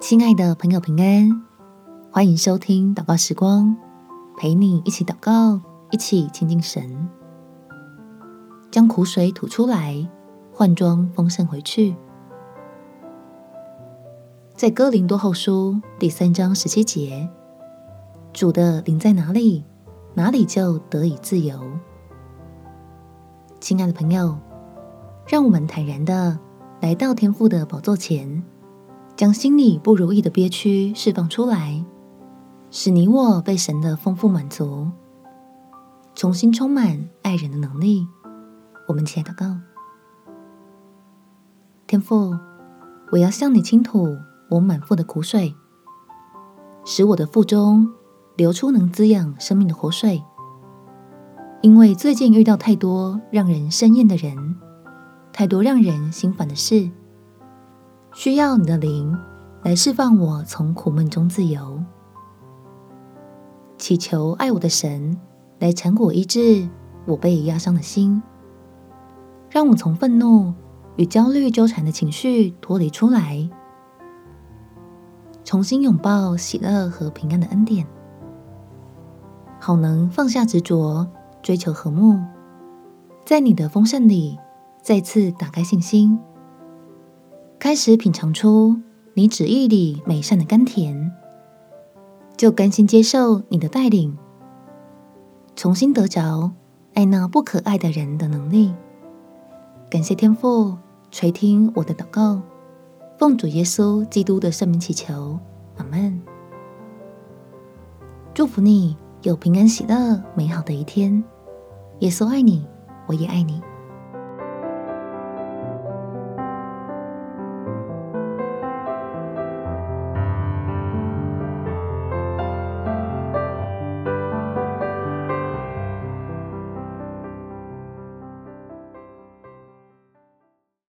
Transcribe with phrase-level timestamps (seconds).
[0.00, 1.42] 亲爱的朋友，平安，
[2.12, 3.76] 欢迎收听祷告时光，
[4.36, 5.60] 陪你一起祷告，
[5.90, 7.08] 一起亲近神，
[8.70, 10.08] 将苦水吐出来，
[10.52, 11.96] 换装丰盛回去。
[14.54, 17.28] 在哥林多后书第三章十七节，
[18.32, 19.64] 主的灵在哪里，
[20.14, 21.60] 哪里就得以自由。
[23.58, 24.38] 亲爱的朋友，
[25.26, 26.38] 让我们坦然的
[26.80, 28.44] 来到天父的宝座前。
[29.18, 31.84] 将心里不如意的憋屈释放出来，
[32.70, 34.88] 使你我被神的丰富满足，
[36.14, 38.06] 重新充满爱人的能力。
[38.86, 39.56] 我们起来祷告，
[41.88, 42.32] 天父，
[43.10, 44.16] 我要向你倾吐
[44.50, 45.52] 我满腹的苦水，
[46.84, 47.92] 使我的腹中
[48.36, 50.22] 流出能滋养生命的活水。
[51.60, 54.54] 因为最近遇到太多让人生厌的人，
[55.32, 56.88] 太多让人心烦的事。
[58.18, 59.16] 需要你的灵
[59.62, 61.80] 来释放我，从苦闷中自由。
[63.76, 65.16] 祈求爱我的神
[65.60, 66.68] 来缠裹医治
[67.06, 68.20] 我被压伤的心，
[69.48, 70.52] 让我从愤怒
[70.96, 73.48] 与焦虑纠缠的情绪脱离出来，
[75.44, 77.86] 重新拥抱喜乐和平安的恩典，
[79.60, 81.06] 好能放下执着，
[81.40, 82.18] 追求和睦，
[83.24, 84.36] 在你的丰盛里
[84.82, 86.18] 再次打开信心。
[87.60, 88.76] 开始品尝出
[89.14, 91.12] 你旨意里美善的甘甜，
[92.36, 94.16] 就甘心接受你的带领，
[95.56, 96.52] 重新得着
[96.94, 98.72] 爱那不可爱的人的能力。
[99.90, 100.78] 感谢天父
[101.10, 102.40] 垂听我的祷告，
[103.18, 105.36] 奉主耶稣基督的圣名祈求，
[105.78, 106.22] 阿门。
[108.32, 111.24] 祝福你有平安喜乐美好的一天。
[111.98, 112.64] 耶稣爱你，
[113.08, 113.60] 我也爱你。